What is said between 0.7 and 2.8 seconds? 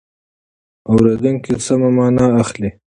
اورېدونکی سمه مانا اخلي.